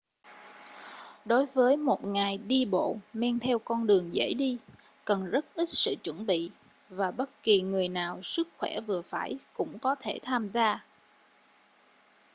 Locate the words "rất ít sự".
5.29-5.95